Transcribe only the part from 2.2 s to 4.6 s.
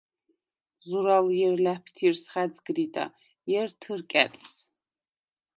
ხა̈ძგრიდა, ჲერ თჷრკა̈ტს.